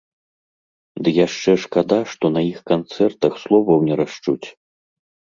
[1.07, 4.47] Ды яшчэ шкада, што на іх канцэртах словаў не расчуць.